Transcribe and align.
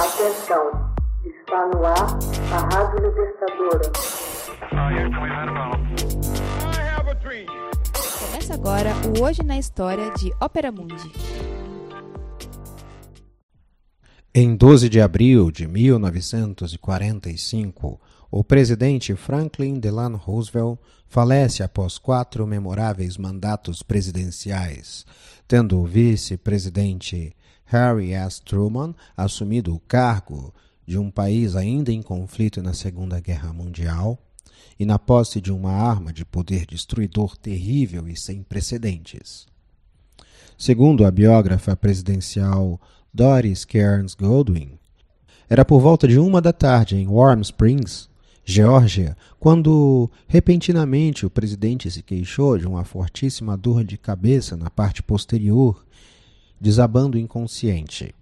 Atenção, 0.00 0.64
está 1.26 1.68
no 1.74 1.84
ar 1.84 2.18
a 2.50 2.58
Rádio 2.74 3.06
Libertadora. 3.06 3.92
Começa 8.18 8.54
agora 8.54 8.94
o 9.06 9.22
Hoje 9.22 9.42
na 9.42 9.58
História 9.58 10.10
de 10.14 10.32
Ópera 10.40 10.72
Mundi. 10.72 11.12
Em 14.34 14.56
12 14.56 14.88
de 14.88 15.02
abril 15.02 15.50
de 15.50 15.68
1945, 15.68 18.00
o 18.30 18.42
presidente 18.42 19.14
Franklin 19.14 19.78
Delano 19.78 20.16
Roosevelt 20.16 20.78
falece 21.06 21.62
após 21.62 21.98
quatro 21.98 22.46
memoráveis 22.46 23.18
mandatos 23.18 23.82
presidenciais, 23.82 25.04
tendo 25.46 25.78
o 25.78 25.84
vice-presidente 25.84 27.36
Harry 27.70 28.12
S. 28.12 28.42
Truman 28.42 28.94
assumido 29.16 29.72
o 29.72 29.78
cargo 29.78 30.52
de 30.84 30.98
um 30.98 31.08
país 31.08 31.54
ainda 31.54 31.92
em 31.92 32.02
conflito 32.02 32.60
na 32.60 32.74
Segunda 32.74 33.20
Guerra 33.20 33.52
Mundial 33.52 34.18
e 34.76 34.84
na 34.84 34.98
posse 34.98 35.40
de 35.40 35.52
uma 35.52 35.70
arma 35.70 36.12
de 36.12 36.24
poder 36.24 36.66
destruidor 36.66 37.36
terrível 37.36 38.08
e 38.08 38.16
sem 38.16 38.42
precedentes. 38.42 39.46
Segundo 40.58 41.06
a 41.06 41.12
biógrafa 41.12 41.76
presidencial 41.76 42.80
Doris 43.14 43.64
Kearns 43.64 44.14
Goldwyn, 44.14 44.72
era 45.48 45.64
por 45.64 45.80
volta 45.80 46.08
de 46.08 46.18
uma 46.18 46.40
da 46.40 46.52
tarde 46.52 46.96
em 46.96 47.06
Warm 47.06 47.40
Springs, 47.40 48.10
Geórgia, 48.44 49.16
quando 49.38 50.10
repentinamente 50.26 51.24
o 51.24 51.30
presidente 51.30 51.88
se 51.88 52.02
queixou 52.02 52.58
de 52.58 52.66
uma 52.66 52.84
fortíssima 52.84 53.56
dor 53.56 53.84
de 53.84 53.96
cabeça 53.96 54.56
na 54.56 54.68
parte 54.68 55.04
posterior, 55.04 55.84
desabando 56.60 57.18
inconsciente. 57.18 58.14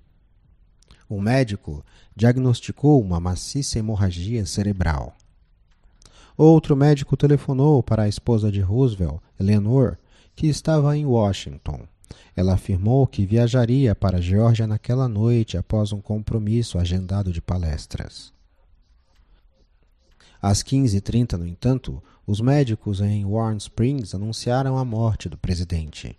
O 1.09 1.21
médico 1.21 1.85
diagnosticou 2.15 3.01
uma 3.01 3.19
maciça 3.19 3.79
hemorragia 3.79 4.45
cerebral. 4.47 5.17
Outro 6.37 6.77
médico 6.77 7.17
telefonou 7.17 7.83
para 7.83 8.05
a 8.05 8.09
esposa 8.09 8.53
de 8.53 8.61
Roosevelt, 8.61 9.21
Eleanor, 9.41 9.99
que 10.37 10.47
estava 10.47 10.97
em 10.97 11.05
Washington. 11.05 11.81
Ela 12.37 12.55
afirmou 12.55 13.07
que 13.07 13.27
viajaria 13.27 13.95
para 13.95 14.19
a 14.19 14.21
Geórgia 14.21 14.67
naquela 14.67 15.09
noite 15.09 15.57
após 15.59 15.93
um 15.93 16.01
compromisso 16.01 16.79
agendado 16.79 17.33
de 17.33 17.43
palestras. 17.43 18.33
Às 20.41 20.63
15h30, 20.63 21.33
no 21.33 21.47
entanto, 21.47 22.01
os 22.25 22.41
médicos 22.41 23.01
em 23.01 23.25
Warm 23.25 23.57
Springs 23.57 24.15
anunciaram 24.15 24.79
a 24.79 24.85
morte 24.85 25.29
do 25.29 25.37
presidente. 25.37 26.17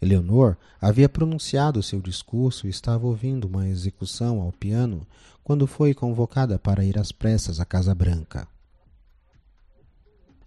Eleanor 0.00 0.56
havia 0.80 1.08
pronunciado 1.08 1.82
seu 1.82 2.00
discurso 2.00 2.66
e 2.66 2.70
estava 2.70 3.06
ouvindo 3.06 3.46
uma 3.46 3.68
execução 3.68 4.40
ao 4.40 4.52
piano 4.52 5.06
quando 5.42 5.66
foi 5.66 5.92
convocada 5.92 6.58
para 6.58 6.84
ir 6.84 6.98
às 6.98 7.10
pressas 7.10 7.58
à 7.58 7.64
Casa 7.64 7.94
Branca. 7.94 8.46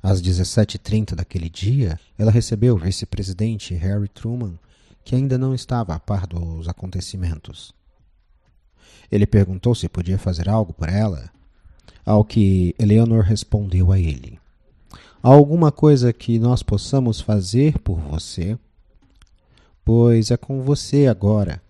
Às 0.01 0.21
17h30 0.21 1.15
daquele 1.15 1.49
dia, 1.49 1.99
ela 2.17 2.31
recebeu 2.31 2.75
o 2.75 2.77
vice-presidente 2.77 3.75
Harry 3.75 4.07
Truman, 4.07 4.57
que 5.03 5.15
ainda 5.15 5.37
não 5.37 5.53
estava 5.53 5.93
a 5.93 5.99
par 5.99 6.25
dos 6.25 6.67
acontecimentos. 6.67 7.73
Ele 9.11 9.27
perguntou 9.27 9.75
se 9.75 9.89
podia 9.89 10.17
fazer 10.17 10.47
algo 10.49 10.73
por 10.73 10.89
ela 10.89 11.29
ao 12.05 12.23
que 12.23 12.73
Eleanor 12.79 13.23
respondeu 13.23 13.91
a 13.91 13.99
ele: 13.99 14.39
Há 15.21 15.29
alguma 15.29 15.71
coisa 15.71 16.11
que 16.11 16.39
nós 16.39 16.63
possamos 16.63 17.21
fazer 17.21 17.77
por 17.79 17.99
você? 17.99 18.57
Pois 19.83 20.31
é 20.31 20.37
com 20.37 20.61
você 20.61 21.07
agora. 21.07 21.61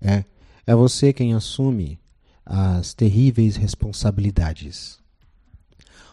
É, 0.00 0.24
é 0.66 0.74
você 0.74 1.12
quem 1.12 1.34
assume 1.34 1.98
as 2.44 2.94
terríveis 2.94 3.56
responsabilidades. 3.56 4.98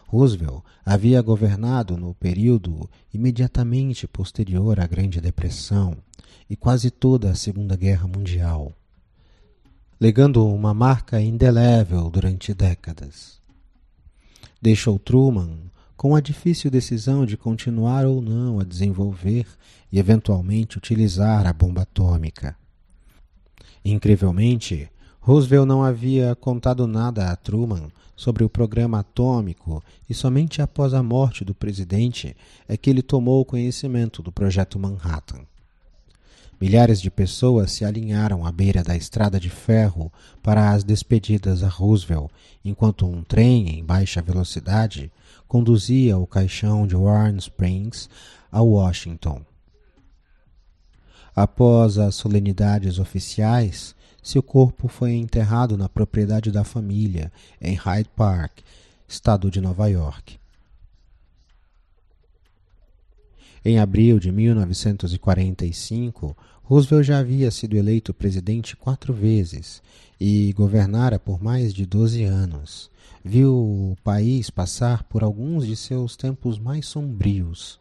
Roosevelt 0.06 0.62
havia 0.84 1.20
governado 1.22 1.96
no 1.96 2.14
período 2.14 2.88
imediatamente 3.12 4.06
posterior 4.06 4.78
à 4.78 4.86
Grande 4.86 5.20
Depressão 5.20 5.96
e 6.48 6.54
quase 6.56 6.90
toda 6.90 7.30
a 7.30 7.34
Segunda 7.34 7.76
Guerra 7.76 8.06
Mundial 8.06 8.72
legando 10.04 10.46
uma 10.46 10.74
marca 10.74 11.20
indelével 11.20 12.10
durante 12.10 12.52
décadas. 12.52 13.40
Deixou 14.60 14.98
Truman 14.98 15.56
com 15.96 16.14
a 16.14 16.20
difícil 16.20 16.70
decisão 16.70 17.24
de 17.24 17.36
continuar 17.36 18.04
ou 18.04 18.20
não 18.20 18.60
a 18.60 18.64
desenvolver 18.64 19.46
e 19.90 19.98
eventualmente 19.98 20.78
utilizar 20.78 21.46
a 21.46 21.52
bomba 21.52 21.82
atômica. 21.82 22.56
Incrivelmente, 23.84 24.90
Roosevelt 25.20 25.66
não 25.66 25.82
havia 25.82 26.34
contado 26.34 26.86
nada 26.86 27.30
a 27.30 27.36
Truman 27.36 27.88
sobre 28.16 28.44
o 28.44 28.48
programa 28.48 29.00
atômico 29.00 29.82
e 30.08 30.14
somente 30.14 30.60
após 30.60 30.94
a 30.94 31.02
morte 31.02 31.44
do 31.44 31.54
presidente 31.54 32.36
é 32.68 32.76
que 32.76 32.90
ele 32.90 33.02
tomou 33.02 33.44
conhecimento 33.44 34.22
do 34.22 34.30
projeto 34.30 34.78
Manhattan. 34.78 35.46
Milhares 36.60 37.00
de 37.00 37.10
pessoas 37.10 37.72
se 37.72 37.84
alinharam 37.84 38.46
à 38.46 38.52
beira 38.52 38.82
da 38.82 38.96
estrada 38.96 39.40
de 39.40 39.50
ferro 39.50 40.12
para 40.42 40.70
as 40.70 40.84
despedidas 40.84 41.62
a 41.62 41.68
Roosevelt, 41.68 42.30
enquanto 42.64 43.06
um 43.06 43.22
trem 43.22 43.78
em 43.78 43.84
baixa 43.84 44.22
velocidade 44.22 45.12
conduzia 45.48 46.16
o 46.16 46.26
caixão 46.26 46.86
de 46.86 46.96
Warren 46.96 47.36
Springs 47.36 48.08
a 48.50 48.62
Washington. 48.62 49.42
Após 51.34 51.98
as 51.98 52.14
solenidades 52.14 52.98
oficiais, 52.98 53.94
seu 54.22 54.42
corpo 54.42 54.86
foi 54.86 55.14
enterrado 55.14 55.76
na 55.76 55.88
propriedade 55.88 56.50
da 56.52 56.62
família, 56.62 57.32
em 57.60 57.74
Hyde 57.74 58.08
Park, 58.14 58.60
estado 59.08 59.50
de 59.50 59.60
Nova 59.60 59.88
York. 59.88 60.38
Em 63.64 63.78
abril 63.78 64.18
de 64.18 64.30
1945, 64.30 66.36
Roosevelt 66.62 67.06
já 67.06 67.18
havia 67.18 67.50
sido 67.50 67.78
eleito 67.78 68.12
presidente 68.12 68.76
quatro 68.76 69.14
vezes 69.14 69.82
e 70.20 70.52
governara 70.52 71.18
por 71.18 71.42
mais 71.42 71.72
de 71.72 71.86
12 71.86 72.24
anos. 72.24 72.90
Viu 73.24 73.54
o 73.54 73.96
país 74.04 74.50
passar 74.50 75.04
por 75.04 75.22
alguns 75.22 75.66
de 75.66 75.76
seus 75.76 76.14
tempos 76.14 76.58
mais 76.58 76.84
sombrios. 76.84 77.80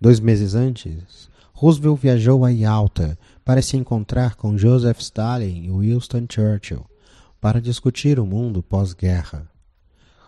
Dois 0.00 0.18
meses 0.18 0.54
antes, 0.54 1.28
Roosevelt 1.52 2.00
viajou 2.00 2.46
a 2.46 2.48
Yalta 2.48 3.18
para 3.44 3.60
se 3.60 3.76
encontrar 3.76 4.36
com 4.36 4.56
Joseph 4.56 5.00
Stalin 5.00 5.66
e 5.66 5.70
Winston 5.70 6.26
Churchill 6.26 6.86
para 7.38 7.60
discutir 7.60 8.18
o 8.18 8.24
mundo 8.24 8.62
pós-guerra. 8.62 9.51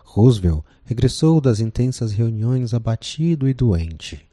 Roosevelt 0.05 0.63
regressou 0.85 1.41
das 1.41 1.59
intensas 1.59 2.11
reuniões 2.11 2.73
abatido 2.73 3.49
e 3.49 3.53
doente. 3.53 4.25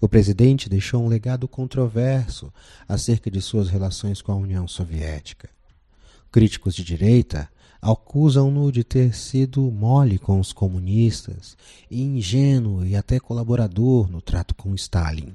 O 0.00 0.08
presidente 0.08 0.68
deixou 0.68 1.04
um 1.04 1.08
legado 1.08 1.46
controverso 1.46 2.52
acerca 2.88 3.30
de 3.30 3.40
suas 3.40 3.68
relações 3.68 4.22
com 4.22 4.32
a 4.32 4.36
União 4.36 4.66
Soviética. 4.66 5.48
Críticos 6.32 6.74
de 6.74 6.82
direita 6.82 7.48
acusam-no 7.80 8.72
de 8.72 8.82
ter 8.82 9.14
sido 9.14 9.62
mole 9.70 10.18
com 10.18 10.40
os 10.40 10.52
comunistas 10.52 11.56
e 11.90 12.02
ingênuo 12.02 12.84
e 12.84 12.96
até 12.96 13.20
colaborador 13.20 14.10
no 14.10 14.20
trato 14.20 14.54
com 14.54 14.74
Stalin. 14.74 15.34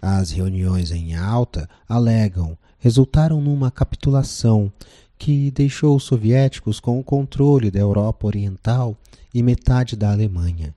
As 0.00 0.30
reuniões 0.30 0.90
em 0.90 1.14
alta, 1.14 1.68
alegam, 1.88 2.58
resultaram 2.78 3.40
numa 3.40 3.70
capitulação 3.70 4.72
que 5.22 5.52
deixou 5.52 5.94
os 5.94 6.02
soviéticos 6.02 6.80
com 6.80 6.98
o 6.98 7.04
controle 7.04 7.70
da 7.70 7.78
Europa 7.78 8.26
Oriental 8.26 8.98
e 9.32 9.40
metade 9.40 9.94
da 9.94 10.10
Alemanha. 10.10 10.74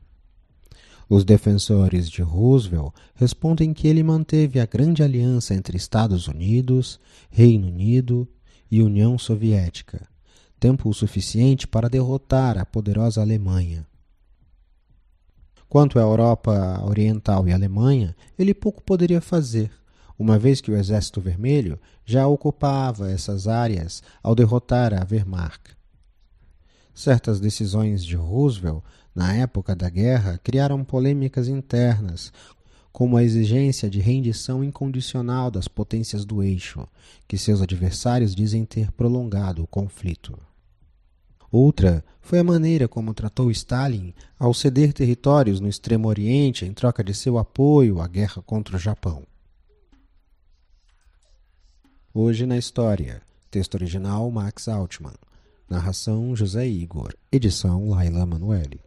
Os 1.09 1.25
defensores 1.25 2.07
de 2.07 2.21
Roosevelt 2.21 2.93
respondem 3.15 3.73
que 3.73 3.87
ele 3.87 4.03
manteve 4.03 4.59
a 4.59 4.67
grande 4.67 5.01
aliança 5.01 5.55
entre 5.55 5.75
Estados 5.75 6.27
Unidos, 6.27 6.99
Reino 7.31 7.69
Unido 7.69 8.27
e 8.69 8.83
União 8.83 9.17
Soviética, 9.17 10.07
tempo 10.59 10.89
o 10.89 10.93
suficiente 10.93 11.67
para 11.67 11.89
derrotar 11.89 12.59
a 12.59 12.65
poderosa 12.67 13.21
Alemanha. 13.21 13.83
Quanto 15.67 15.97
à 15.97 16.03
Europa 16.03 16.83
Oriental 16.85 17.47
e 17.47 17.51
Alemanha, 17.51 18.15
ele 18.37 18.53
pouco 18.53 18.83
poderia 18.83 19.21
fazer 19.21 19.71
uma 20.17 20.39
vez 20.39 20.61
que 20.61 20.71
o 20.71 20.77
Exército 20.77 21.19
Vermelho 21.19 21.79
já 22.05 22.27
ocupava 22.27 23.11
essas 23.11 23.47
áreas 23.47 24.01
ao 24.23 24.33
derrotar 24.33 24.93
a 24.93 25.05
Wehrmacht. 25.09 25.75
Certas 26.93 27.39
decisões 27.39 28.03
de 28.05 28.15
Roosevelt 28.15 28.81
na 29.13 29.33
época 29.33 29.75
da 29.75 29.89
guerra 29.89 30.39
criaram 30.43 30.83
polêmicas 30.83 31.47
internas, 31.47 32.31
como 32.91 33.17
a 33.17 33.23
exigência 33.23 33.89
de 33.89 33.99
rendição 33.99 34.63
incondicional 34.63 35.51
das 35.51 35.67
potências 35.67 36.23
do 36.23 36.41
eixo, 36.41 36.87
que 37.27 37.37
seus 37.37 37.61
adversários 37.61 38.33
dizem 38.33 38.63
ter 38.63 38.91
prolongado 38.93 39.61
o 39.63 39.67
conflito. 39.67 40.39
Outra 41.51 42.03
foi 42.21 42.39
a 42.39 42.43
maneira 42.43 42.87
como 42.87 43.13
tratou 43.13 43.51
Stalin 43.51 44.13
ao 44.39 44.53
ceder 44.53 44.93
territórios 44.93 45.59
no 45.59 45.67
Extremo 45.67 46.07
Oriente 46.07 46.65
em 46.65 46.73
troca 46.73 47.03
de 47.03 47.13
seu 47.13 47.37
apoio 47.37 48.01
à 48.01 48.07
guerra 48.07 48.41
contra 48.41 48.77
o 48.77 48.79
Japão. 48.79 49.23
Hoje 52.17 52.45
na 52.45 52.57
História, 52.57 53.21
Texto 53.51 53.75
original 53.75 54.31
Max 54.31 54.69
Altman. 54.69 55.17
Narração 55.69 56.33
José 56.33 56.65
Igor. 56.65 57.13
Edição 57.29 57.89
Laila 57.89 58.25
Manuelle. 58.25 58.81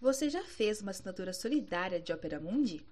Você 0.00 0.30
já 0.30 0.44
fez 0.44 0.80
uma 0.80 0.92
assinatura 0.92 1.32
solidária 1.32 2.00
de 2.00 2.12
Opera 2.12 2.38
Mundi? 2.38 2.86